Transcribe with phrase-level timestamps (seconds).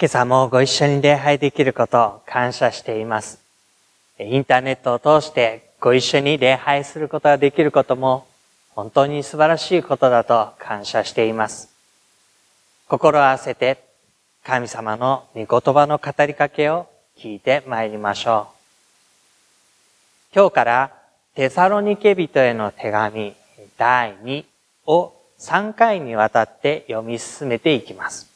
[0.00, 3.40] 今朝もご一緒に礼拝できることを感謝しています。
[4.20, 8.28] インターネットを通してご一緒に礼拝することができることも
[8.76, 11.70] 本当に素晴らしいことだと感謝しています。
[12.86, 13.82] 心を合わせて
[14.44, 16.86] 神様の御言葉の語りかけを
[17.18, 18.46] 聞いてまいりましょ
[20.32, 20.32] う。
[20.32, 20.92] 今日から
[21.34, 23.34] テサロニケ人への手紙
[23.76, 24.44] 第2
[24.86, 28.27] を3回にわたって読み進めていきます。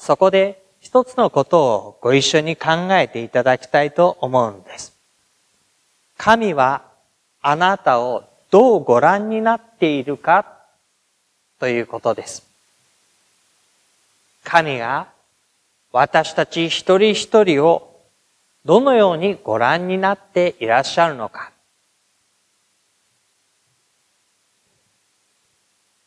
[0.00, 4.94] そこで一つのことをご一緒に考えていただきたいと思うんです。
[6.16, 6.82] 神は
[7.42, 10.46] あなたをどうご覧になっているか
[11.58, 12.48] ということです。
[14.42, 15.08] 神が
[15.92, 18.00] 私たち一人一人を
[18.64, 21.52] どのようにご覧になっていらっしゃるのか。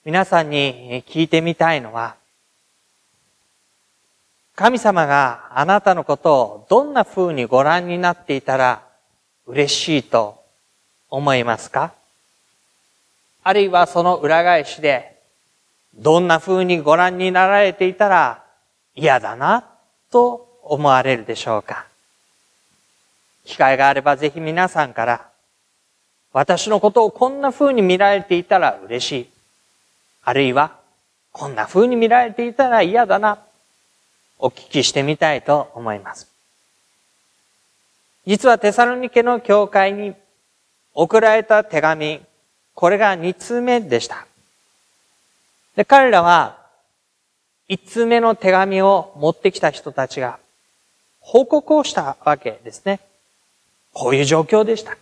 [0.03, 2.15] 皆さんに聞いてみたいのは、
[4.55, 8.83] 神様があなたのことをどんな風にご覧になっていたら
[9.47, 10.43] 嬉しいと
[11.09, 11.93] 思いますか？
[13.43, 15.19] あるいはその裏返しで
[15.95, 18.43] どんな風にご覧になられていたら
[18.95, 19.65] 嫌だな？
[20.11, 21.87] と思われるでしょうか？
[23.45, 25.27] 機会があればぜひ皆さんから
[26.31, 29.29] 私のことをこんな風に見られていたら嬉しい。
[30.23, 30.77] あるいは
[31.31, 33.39] こんな風に見られていたら嫌だな？
[34.43, 36.27] お聞きしてみたいと思います。
[38.27, 40.15] 実はテサロニケの教会に
[40.93, 42.19] 送られた手紙、
[42.75, 44.27] これが2通目でした。
[45.77, 46.57] で、彼らは
[47.69, 50.39] 1通目の手紙を持ってきた人たちが
[51.21, 52.99] 報告をしたわけですね。
[53.93, 54.97] こういう状況でした。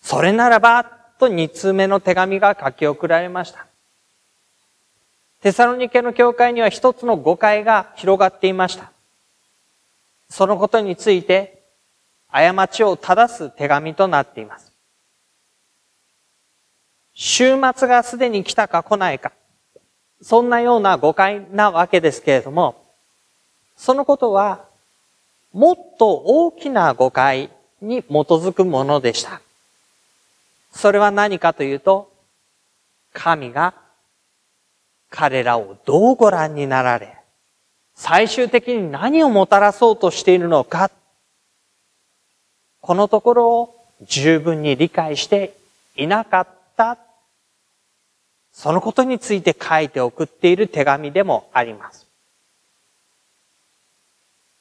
[0.00, 0.84] それならば、
[1.18, 3.66] と2通目の手紙が書き送られました。
[5.42, 8.90] テサロニケの教会には一つの誤解が広がっていました。
[10.28, 11.62] そのことについて、
[12.30, 14.72] 過ちを正す手紙となっています。
[17.14, 19.32] 週末がすでに来たか来ないか、
[20.20, 22.84] そんなような誤解なわけですけれども、
[23.76, 24.64] そのことは、
[25.52, 29.40] もっと大きな誤解に基づくものでした。
[30.72, 32.12] それは何かというと、
[33.12, 33.74] 神が
[35.10, 37.16] 彼らをどうご覧になられ、
[37.94, 40.90] 最終的に何をもたらそうとしているのか、
[42.80, 45.56] このところを十分に理解して
[45.96, 46.98] いなかった、
[48.52, 52.06] そのことについて書いて送っている手紙でもあります。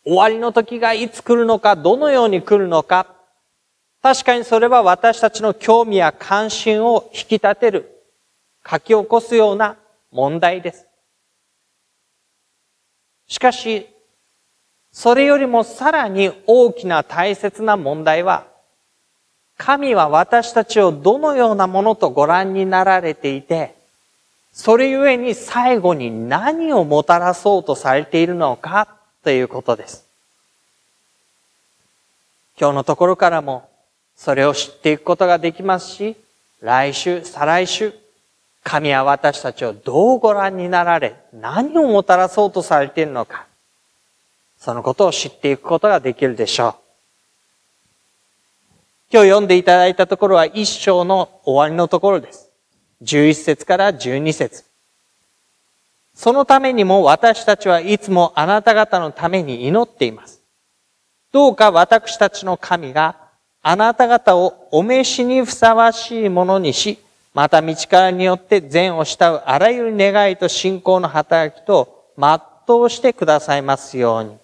[0.05, 3.07] 終わりの時がいつ来るのか、どのように来るのか、
[4.01, 8.03] 確かにそれは私たちの興味や関心を引き立てる、
[8.69, 9.77] 書き起こすような
[10.15, 10.87] 問題です。
[13.27, 13.87] しかし、
[14.93, 18.47] それよりもさらに大きな大切な問題は、
[19.57, 23.75] 神は私たちをどのようなものとご覧になられていて、
[24.53, 28.87] それゆえに最後に何をもたらそうとされているのか
[29.21, 30.05] ということです。
[32.57, 33.69] 今日のところからも
[34.15, 36.15] それを知っていくことができますし、
[36.61, 37.93] 来週、再来週、
[38.65, 43.45] 神は私たちをどうご覧になられ、何をもたらそうとされているのか、
[44.57, 46.75] そのことを知っていくことができるでしょう。
[49.13, 52.49] 今日読んでいただいたところは一章の終わりのところです。
[53.03, 54.63] 11節から12節
[56.15, 60.41] そのためにも私たちはいつもあなた方のために祈っています。
[61.31, 63.15] どうか私たちの神が
[63.61, 67.04] あなた方をお召しにふさわしいものにし、
[67.35, 74.37] また道からによって善を慕うあらゆる願いと信仰の働きと全うしてくださいますように。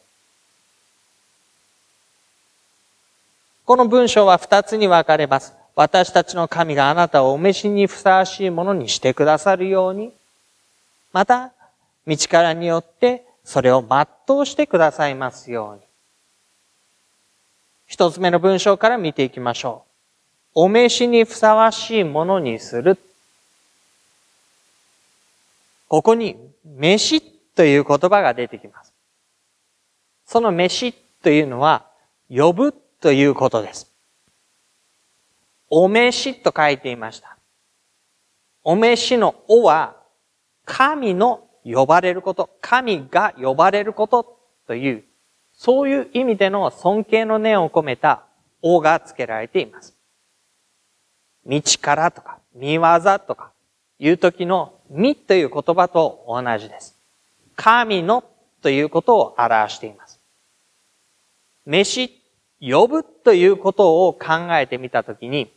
[3.64, 5.54] この文章は二つに分かれます。
[5.74, 10.12] 私たちの神があなたをお召しにふさわしいものにしてくださるように。
[11.14, 11.54] また、
[12.06, 15.82] 道からによってそれを全うしてくださいますように。
[17.88, 19.91] 一つ目の文章から見ていきましょう。
[20.54, 22.98] お召しにふさわしいものにする。
[25.88, 27.22] ここに、飯
[27.56, 28.94] という言葉が出てきます。
[30.26, 31.86] その飯というのは、
[32.30, 33.92] 呼ぶということです。
[35.70, 37.38] お飯と書いていました。
[38.64, 39.96] お飯のおは、
[40.66, 44.38] 神の呼ばれること、神が呼ばれること
[44.68, 45.04] という、
[45.54, 48.24] そういう意味での尊敬の念を込めた
[48.62, 49.96] おが付けられています。
[51.46, 52.82] 道からとか、見業
[53.20, 53.52] とか、
[54.00, 56.98] いう時のみという言葉と同じです。
[57.56, 58.24] 神の
[58.62, 60.20] ということを表しています。
[61.66, 62.22] 飯、
[62.60, 65.52] 呼ぶということを考えてみたときに、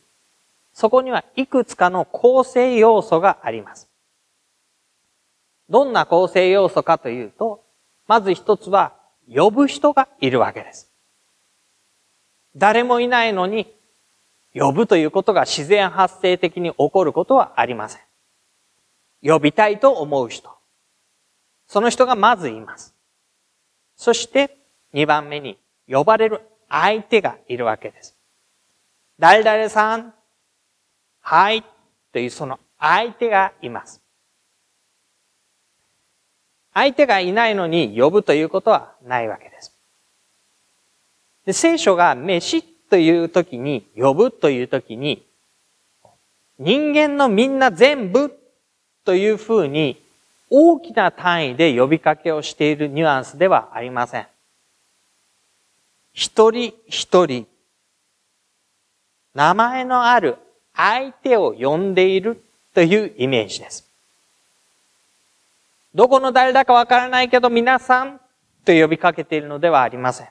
[0.73, 3.89] そこにはいくつかの構成要素があります。
[5.71, 7.65] どんな構成要素かというと、
[8.07, 8.93] まず一つは、
[9.35, 10.93] 呼ぶ人がいるわけです。
[12.57, 13.74] 誰もいないのに、
[14.55, 18.03] 呼ぶということが自然発生的に起こることはありません。
[19.23, 20.51] 呼びたいと思う人。
[21.67, 22.95] その人がまずいます。
[23.97, 24.59] そして、
[24.93, 25.59] 二番目に、
[25.89, 28.17] 呼ばれる相手がいるわけです。
[29.19, 30.15] 誰々さん、
[31.21, 31.65] はい、
[32.13, 34.01] というその相手がいます。
[36.73, 39.77] 相手がいないのに呼ぶということはないわけです。
[41.47, 45.27] で聖書が飯という時に、呼ぶという時に、
[46.61, 48.39] 人間のみんな全部
[49.05, 50.01] というふうに
[50.49, 54.29] 大きな単位で呼びかけをしているニュアンスではありません。
[56.13, 57.49] 一人一人、
[59.35, 60.37] 名前のある
[60.73, 62.41] 相手を呼んでいる
[62.75, 63.91] というイメージです。
[65.97, 68.21] どこの誰だかわからないけど皆さん
[68.65, 70.29] と呼びかけているのではありません。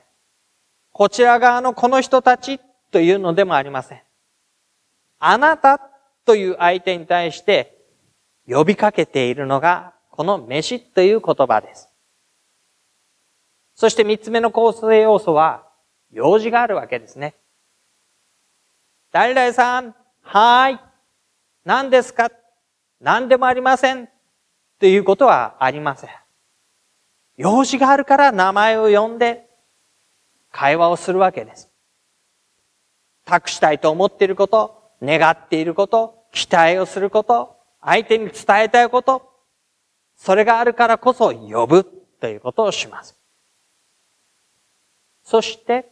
[0.94, 2.60] こちら側のこの人たち
[2.92, 4.02] というのでもありません。
[5.18, 5.80] あなた
[6.24, 7.76] という相手に対して
[8.46, 11.88] 呼びかけているのがこの飯という言葉です。
[13.74, 15.66] そして三つ目の構成要素は
[16.12, 17.34] 用事があるわけですね。
[19.10, 20.80] 誰々さん、はーい。
[21.64, 22.30] 何ですか？
[23.00, 24.04] 何でもありません。
[24.04, 24.08] っ
[24.78, 26.10] ていうことはありません。
[27.36, 29.48] 用事があるから名前を呼んで
[30.54, 31.68] 会話をするわけです。
[33.24, 39.28] 託したいと思っていること、願っていること、期待をすること、相手に伝えたいこと、
[40.16, 41.84] それがあるからこそ呼ぶ
[42.20, 43.18] ということをします。
[45.24, 45.90] そして、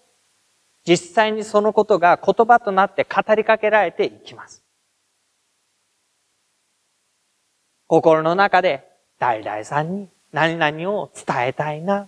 [0.87, 4.62] 実際にそのことが言葉となって語りかけられていきます。
[7.88, 8.88] 心の中で
[9.19, 12.06] 誰々さんに何々を伝えたいな。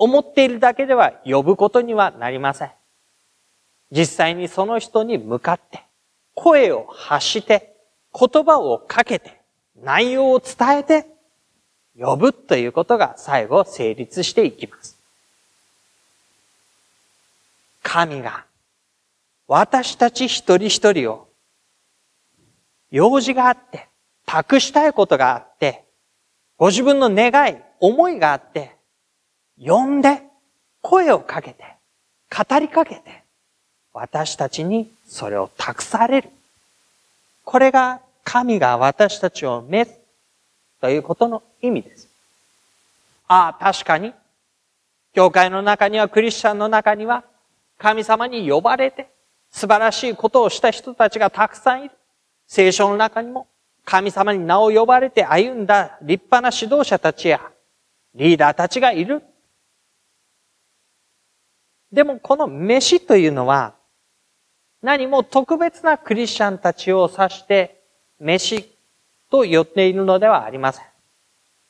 [0.00, 2.70] 思っているだけでは呼ぶことにはなりません。
[3.92, 5.82] 実際にその人に向かって
[6.34, 7.76] 声を発して
[8.18, 9.42] 言葉をかけて
[9.82, 11.06] 内容を伝えて
[11.98, 14.98] 呼ぶということが最後成立していきます。
[17.82, 18.46] 神が
[19.46, 21.28] 私たち一人一人を
[22.90, 23.88] 用事があって、
[24.24, 25.84] 託したいことがあって、
[26.56, 28.79] ご自分の願い、思いがあって、
[29.62, 30.22] 呼んで、
[30.82, 31.76] 声をかけて、
[32.30, 33.22] 語りかけて、
[33.92, 36.30] 私たちにそれを託される。
[37.44, 39.98] これが神が私たちを召す
[40.80, 42.08] ということの意味です。
[43.28, 44.14] ああ、確かに、
[45.12, 47.24] 教会の中には、クリスチャンの中には、
[47.80, 49.08] 神様に呼ばれて
[49.50, 51.90] 素晴らしいことをした人たちがたくさんいる。
[52.46, 53.46] 聖書の中にも
[53.84, 57.40] 神様に名を呼ばれて歩んだ立派な指導者たちや
[58.14, 59.22] リーダーたちがいる。
[61.92, 63.74] でもこの飯というのは
[64.82, 67.80] 何も特別なクリスチャンたちを指して
[68.18, 68.70] 飯
[69.30, 70.84] と言っているのではありません。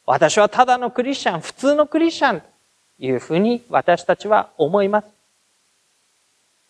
[0.07, 2.47] 私はただのクリスチャン、普通のクリスチャンと
[2.99, 5.09] いうふうに私たちは思います。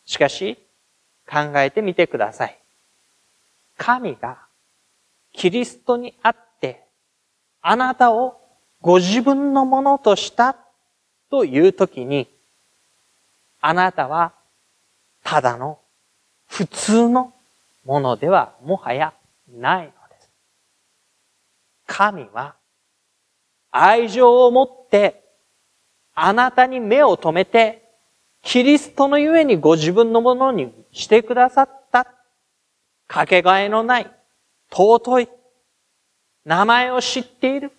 [0.05, 0.59] しかし、
[1.27, 2.59] 考えてみてください。
[3.77, 4.39] 神が
[5.33, 6.85] キリストにあって、
[7.63, 8.41] あなたを
[8.81, 10.57] ご自分のものとした
[11.31, 12.29] というときに、
[13.61, 14.33] あなたは
[15.23, 15.79] ただの
[16.49, 17.33] 普通の
[17.85, 19.13] ものではもはや
[19.49, 20.31] ないのです。
[21.87, 22.55] 神は
[23.71, 25.23] 愛情を持って
[26.15, 27.91] あなたに目を留めて
[28.43, 32.07] キリストのゆえにご自分のものにしてくださった、
[33.07, 34.11] かけがえのない、
[34.71, 35.29] 尊い、
[36.45, 37.73] 名前を知っている、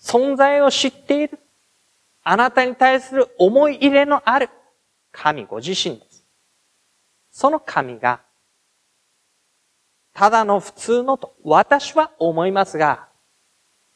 [0.00, 1.38] 存在を知っている、
[2.24, 4.48] あなたに対する思い入れのある。
[5.12, 6.22] 神ご自身です。
[7.32, 8.20] その神が、
[10.14, 13.06] ただの普通のと私は思いますが、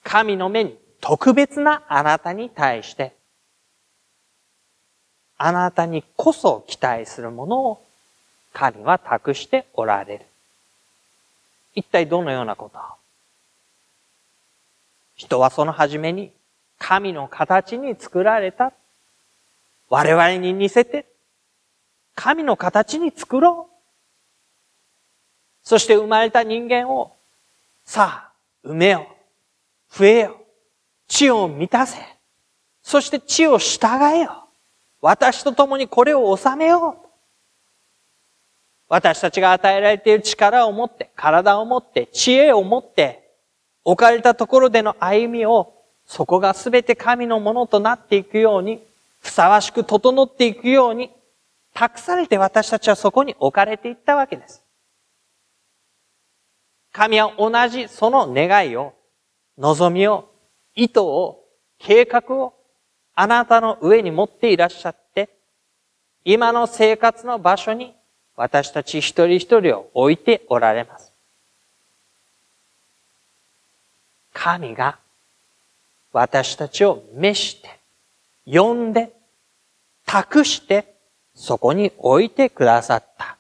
[0.05, 3.15] 神の目に特別なあなたに対して、
[5.37, 7.85] あなたにこそ期待するものを
[8.53, 10.25] 神は託しておられる。
[11.75, 12.79] 一体どのようなこと？
[15.17, 16.33] 人はその初めに
[16.79, 18.73] 神の形に作られた。
[19.93, 21.05] 我々に似せて
[22.15, 23.75] 神の形に作ろう。
[25.63, 27.15] そして生まれた人間を、
[27.85, 28.33] さあ、
[28.67, 29.07] 埋めよ
[29.91, 30.41] う、増えよ、
[31.07, 31.99] 地を満たせ。
[32.83, 34.49] そして地を従えよ。
[35.03, 37.09] 私と共にこれを収めよう。
[38.89, 43.31] 私たちが与えられている力を持って、体を持って、知恵を持って、
[43.85, 45.75] 置かれたところでの歩みを、
[46.07, 48.91] そこが全て神のものとなっていくように、
[49.23, 51.11] ふさわしく整っていくように、
[51.73, 54.63] 託されて私たちはそこに置かれていったわけです。
[56.93, 58.93] 神は同じその願いを、
[59.57, 60.29] 望みを、
[60.75, 61.39] 意図を、
[61.79, 62.55] 計画を
[63.15, 65.31] あなたの上に持っていらっしゃって、
[66.25, 67.95] 今の生活の場所に
[68.37, 71.13] 私たち一人一人を置いておられます。
[74.33, 74.99] 神が
[76.13, 77.82] 私たちを召して、
[78.47, 79.13] 呼んで、
[80.07, 80.95] 託して、
[81.35, 83.37] そこに置いてくださった。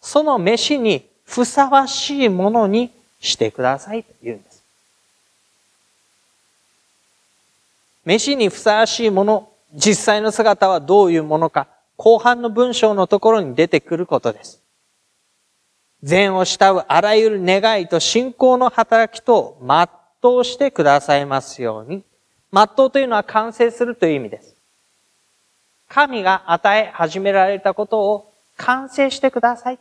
[0.00, 4.62] その飯にふさわしいものにしてくださいと言うんです。
[8.04, 14.62] 飯にふさわしいもの、実際の姿はどういうものか、後半の文章のところに出てくることです。
[16.02, 22.04] 善を慕うあらゆる願いと信仰の働きと全うしてくださいますように。
[22.52, 24.56] 全うというのは完成するという意味です。
[25.88, 29.78] 神が与え始められたことを完成してください。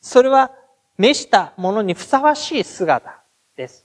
[0.00, 0.52] それは
[0.96, 3.20] 召したものにふさわしい姿
[3.56, 3.84] です。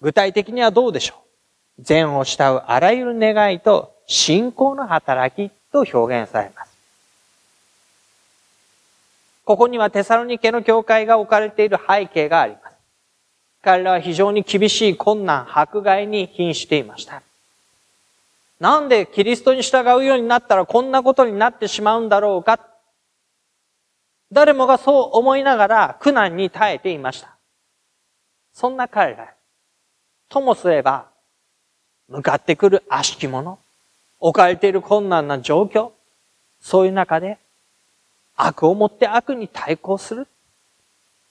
[0.00, 1.14] 具体的にはどうでしょ
[1.78, 1.82] う？
[1.82, 6.76] 善を慕うあらゆる願いと信仰の働きと表現されます。
[9.44, 12.67] ここにはテサロニケの教会が置かれている背景があります。
[13.62, 17.22] 彼らは非常に厳しい困難、迫害に瀕していました。
[18.60, 22.60] なんでキリストに従うようになったらこんなことになってしまうんだろうか？
[24.32, 27.36] 誰もがそう思いながら苦難に耐えていました。
[28.52, 29.32] そんな彼ら、
[30.28, 31.06] ともすれば、
[32.08, 33.58] 向かってくる悪しき者、
[34.18, 35.92] 置かれている困難な状況、
[36.60, 37.38] そういう中で、
[38.36, 40.26] 悪をもって悪に対抗する。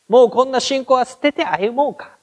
[0.08, 2.17] もうこんな信仰は捨てて歩もうか？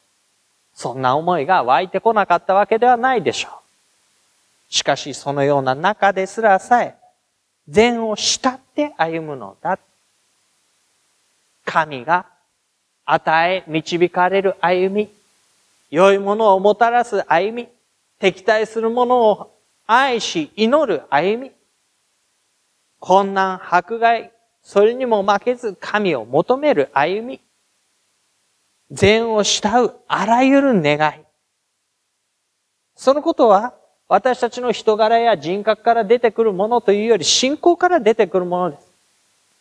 [0.74, 4.72] そんな思いが湧いてこなかったわけではないでしょう。
[4.72, 6.96] しかしそのような中ですらさえ、
[7.68, 9.78] 善を慕って歩むのだ。
[11.64, 12.26] 神が
[13.04, 15.08] 与え導かれる歩み、
[15.90, 17.68] 良いものをもたらす歩み、
[18.18, 19.54] 敵対するものを
[19.86, 21.52] 愛し祈る歩み、
[22.98, 27.40] 困難、迫害、それにも負けず神を求める歩み、
[28.94, 31.14] 善を慕うあらゆる願い。
[32.96, 33.74] そのことは
[34.08, 38.86] 私たちの人柄や人格から出てくるものというより信仰から出てくるものです。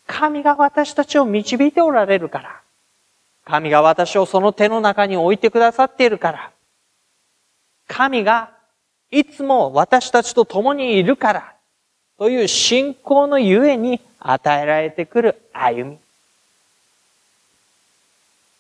[0.06, 2.62] 神が私たちを導いておられるから。
[3.46, 6.52] 神が私をその手の中に置いてくださっているから。
[7.88, 8.52] 神が
[9.12, 11.54] いつも私たちと共にいるから。
[12.20, 16.03] という信仰のゆえに与えられてくる歩み。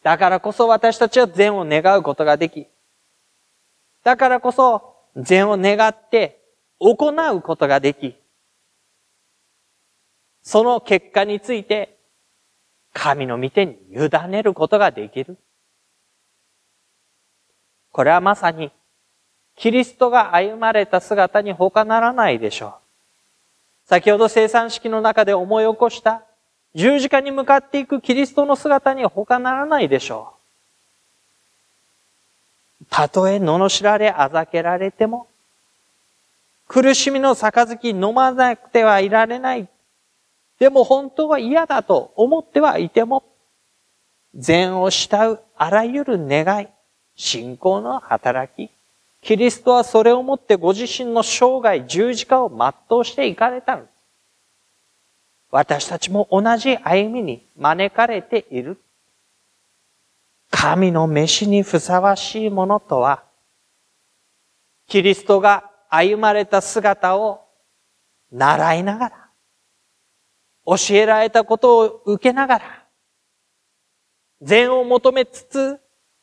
[0.03, 2.67] だからこそ私たちは善を願うことができ、
[4.03, 6.41] だからこそ善を願って
[6.79, 8.15] 行うことができ、
[10.43, 11.97] その結果について、
[12.93, 15.37] 神の御手に委ねることができる。
[17.91, 18.71] これはまさに、
[19.55, 22.73] キリストが歩まれた姿に他ならないでしょう。
[23.85, 26.23] 先ほど生産式の中で思い起こした
[26.75, 30.33] 十字架に向かっていくキリストの姿に他ならないでしょ
[32.81, 32.85] う。
[32.89, 35.27] たとえ罵られ、あざけられても、
[36.67, 39.67] 苦しみの杯飲まなくてはいられない
[40.59, 43.23] でも本当は嫌だと思ってはいても、
[44.33, 46.67] 善を慕うあらゆる願い、
[47.15, 48.71] 信仰の働き、
[49.21, 53.83] キリストはそれをもってご自身の生涯十字架を全うしていかれたの。
[55.53, 58.81] 私たちも同じ歩みに招かれている。
[60.49, 63.23] 神の飯にふさわしいものとは、
[64.87, 67.45] キリストが歩まれた姿を
[68.31, 69.29] 習いながら、
[70.65, 72.83] 教えられたことを受けながら、
[74.41, 75.79] 善を求めつつ、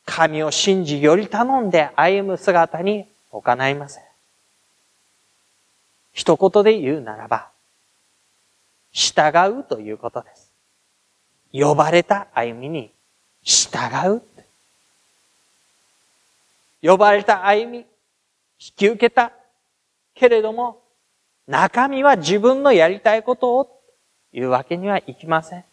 [0.07, 4.05] 神を信じより頼んで歩む姿に他ないません。
[6.13, 7.50] 一言で言うならば、
[8.93, 10.51] 従うということです。
[11.53, 12.93] 呼ばれた歩みに
[13.43, 13.79] 従
[14.09, 14.23] う。
[16.83, 17.87] 呼ばれた歩み、引
[18.77, 19.33] き受けた。
[20.15, 20.83] けれども、
[21.47, 23.81] 中身は自分のやりたいことを
[24.33, 25.65] いうわけにはいきません。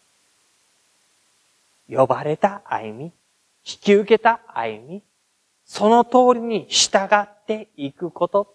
[1.88, 3.12] 呼ばれた歩み、引
[3.80, 5.02] き受けた歩み、
[5.64, 8.54] その通りに従っていくこと。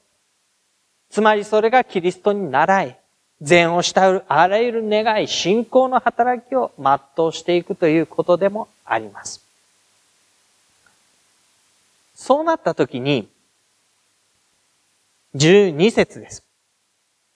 [1.10, 3.00] つまりそれがキリストに習い、
[3.44, 9.46] 善を慕うあらゆる願い、信仰の働きを全うしていくということでもあります。
[12.16, 13.28] そうなったときに、
[15.36, 16.44] 12節です。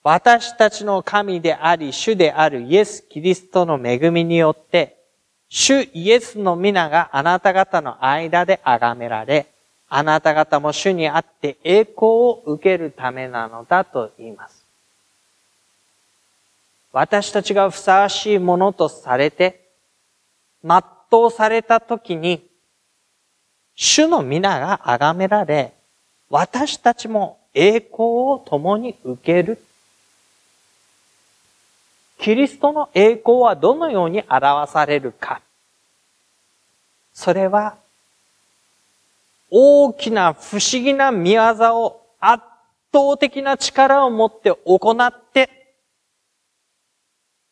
[0.01, 4.95] 私たちの神であり、主であるイエス・キリストの恵みによって、
[5.49, 9.47] 主イエスの皆があなた方の間で崇められ、
[9.89, 14.56] あなた方も主にあって栄光を受けるためなのだと言います。
[16.97, 19.69] 私たちがふさわしいものとされて、
[20.63, 22.43] 全うされた時に、
[23.75, 25.75] 主の皆が崇められ、
[26.31, 29.59] 私たちも栄光を共に受ける
[32.17, 35.41] キリストの栄光はどのように表されるか。
[37.13, 37.77] それは、
[39.51, 41.43] 大きな不思議な見業
[41.79, 42.43] を圧
[42.91, 45.56] 倒的な力を持って行って、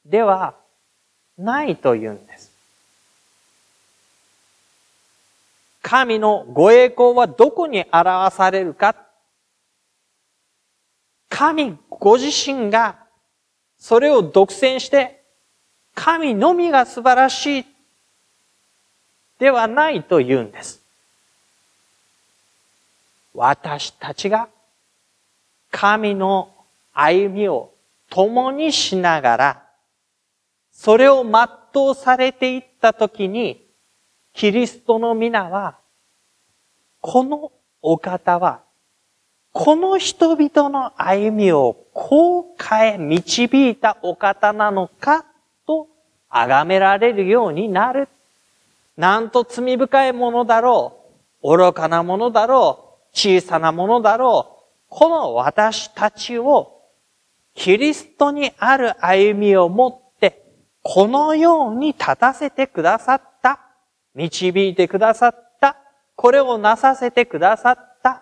[0.06, 0.56] では
[1.38, 2.52] ないというんです。
[5.82, 8.96] 神のご栄光はどこに表されるか
[11.30, 12.96] 神ご自身が
[13.78, 15.22] それを独占して、
[15.94, 17.66] 神のみが素晴らしい
[19.38, 20.82] ではないと言うんです。
[23.34, 24.48] 私たちが
[25.72, 26.54] 神の
[26.94, 27.72] 歩みを
[28.10, 29.65] 共にしながら、
[30.76, 33.66] それを全うされていったときに、
[34.34, 35.80] キリストの皆は、
[37.02, 38.66] このお方は
[39.58, 45.24] この人々の歩みをこう変え導いたお方なのか
[45.66, 45.88] と
[46.30, 48.10] 崇められるようになる。
[48.98, 50.98] なんと罪深いものだろ
[51.42, 51.58] う。
[51.58, 53.18] 愚かなものだろう。
[53.18, 54.86] 小さなものだろう。
[54.90, 56.82] この私たちを
[57.54, 60.05] キリストにある歩みを持っ、
[60.88, 63.60] このように立たせてくださった。
[64.14, 65.78] 導いてくださった。
[66.16, 68.22] これをなさせてくださった。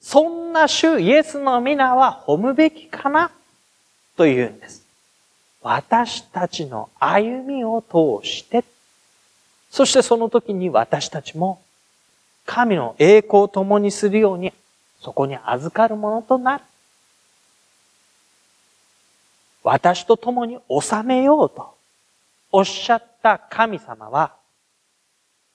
[0.00, 3.32] そんな主イエスの皆は褒むべきかな？
[4.16, 4.86] というんです。
[5.60, 8.64] 私たちの歩みを通して、
[9.68, 11.60] そしてその時に私たちも
[12.46, 14.52] 神の栄光を共にするように、
[15.00, 16.64] そこに預かるものとなる。
[19.64, 21.74] 私と共に収めようと
[22.56, 24.36] おっしゃった神様は、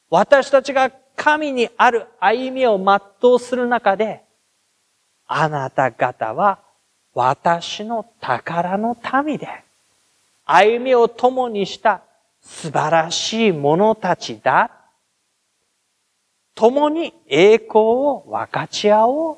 [0.09, 4.21] 私たちが神にある歩みを全うする中で、
[5.25, 6.59] あなた方は
[7.13, 9.47] 私の宝の民で、
[10.45, 12.01] 歩みを共にした
[12.41, 14.69] 素晴らしい者たちだ。
[16.53, 19.37] 共に栄光を分かち合おう。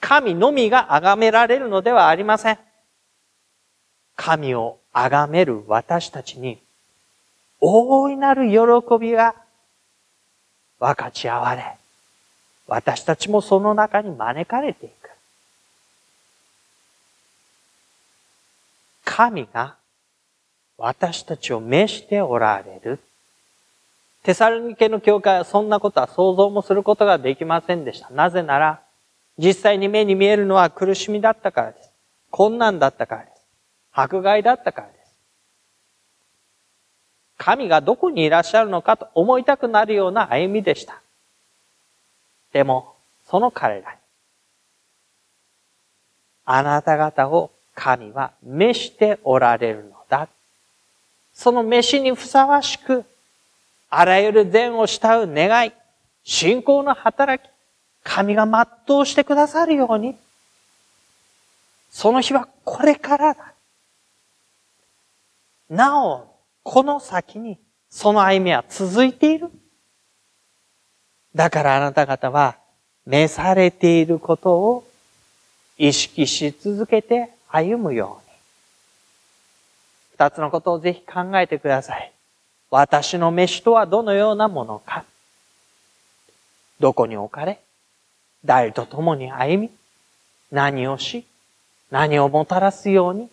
[0.00, 2.67] 神のみが崇められるのではありません。
[4.18, 6.58] 神を崇める私たちに
[7.60, 8.58] 大いなる喜
[9.00, 9.36] びが
[10.80, 11.76] 分かち合われ、
[12.66, 15.10] 私たちもその中に招かれていく。
[19.04, 19.76] 神が
[20.76, 22.98] 私たちを召しておられる。
[24.24, 28.10] テサルニケの教会はそんなことは想像もすることができませんでした。
[28.10, 28.82] なぜなら、
[29.38, 31.90] 実際に目に見えるのは苦しみだったからです。
[32.30, 33.37] 困難だったからです。
[34.00, 34.98] 迫害だったからです。
[37.36, 41.00] 神がどこにいらっしゃるのかと思いたくなるような歩みでした。
[42.52, 42.94] でも、
[43.28, 43.98] その彼らに、
[46.44, 50.28] あなた方を神は召しておられるのだ。
[51.34, 53.04] その召しにふさわしく、
[53.90, 55.72] あらゆる善を慕う願い、
[56.22, 57.50] 信仰の働き、
[58.04, 60.14] 神が全うしてくださるように、
[61.90, 63.54] その日はこれからだ。
[65.68, 67.58] なお、この先に
[67.90, 69.50] その歩みは続いている。
[71.34, 72.56] だからあなた方は、
[73.06, 74.84] 召されていることを
[75.78, 78.36] 意識し続けて歩むように。
[80.12, 82.12] 二つのことをぜひ考えてください。
[82.70, 85.04] 私の飯とはどのようなものか。
[86.80, 87.60] どこに置かれ、
[88.44, 89.70] 誰と共に歩み、
[90.50, 91.24] 何をし、
[91.90, 93.30] 何をもたらすように、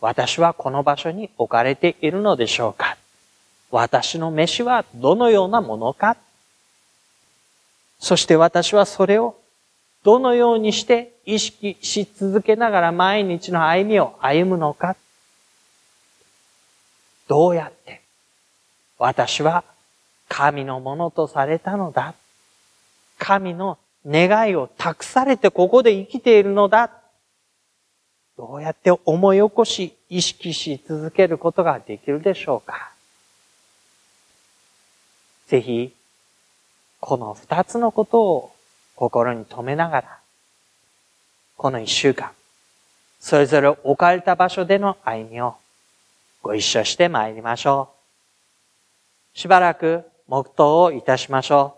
[0.00, 2.96] 私はこの場所に置かれているのでしょうか？
[3.70, 6.16] 私の飯はどのようなものか？
[7.98, 9.36] そして私はそれを
[10.04, 14.96] どのようにして意識し続けながら毎日の歩みを歩むのか？
[17.26, 18.00] どうやって
[18.98, 19.64] 私は
[20.28, 22.14] 神のものとされたのだ？
[23.18, 26.90] 神の願いを託されてここで生きているのだ？
[28.38, 32.92] どうやって思い起こし、意識し続けることができるでしょうか？
[35.48, 35.92] ぜひ、
[37.00, 38.52] この二つのことを
[38.94, 40.18] 心に留めながら、
[41.56, 42.30] この一週間、
[43.18, 45.56] それぞれ置かれた場所での歩みを
[46.40, 47.90] ご一緒して参りましょ
[49.34, 49.38] う。
[49.38, 51.77] しばらく黙祷をいたしましょう。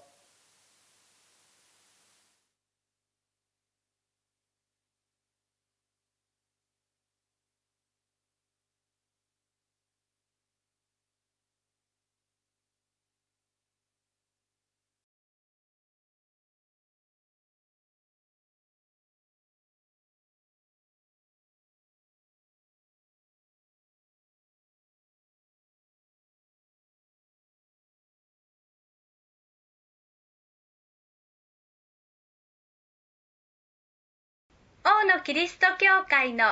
[34.91, 36.47] 王のキリスト教会の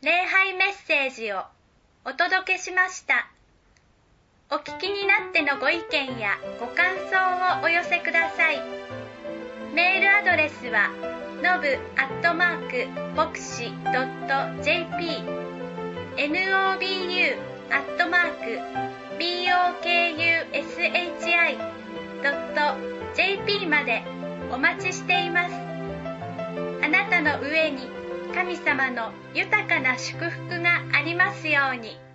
[0.00, 1.42] 礼拝メッセージを
[2.04, 3.28] お届けしました。
[4.48, 8.62] お聞きになってのご意見やご感想をお寄せください。
[9.74, 10.88] メールアドレスは
[11.42, 15.24] のぶアットマークボクシドット JP
[16.16, 17.36] nobu
[17.72, 18.60] アットマーク
[19.18, 20.14] bokushi
[22.22, 22.60] ドット
[23.16, 24.04] JP まで
[24.52, 25.69] お待ちしています。
[26.90, 27.88] なたの上に
[28.34, 32.09] 神様の豊かな祝福がありますように。